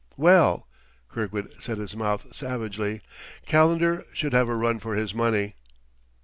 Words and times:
Well! 0.17 0.67
(Kirkwood 1.09 1.53
set 1.61 1.77
his 1.77 1.95
mouth 1.95 2.35
savagely) 2.35 3.01
Calendar 3.45 4.03
should 4.13 4.33
have 4.33 4.49
a 4.49 4.55
run 4.55 4.79
for 4.79 4.95
his 4.95 5.13
money! 5.13 5.53